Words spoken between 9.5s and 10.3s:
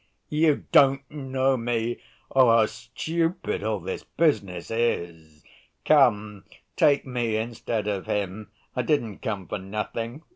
nothing....